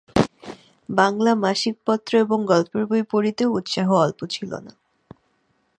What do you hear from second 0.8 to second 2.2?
Bangla মাসিকপত্র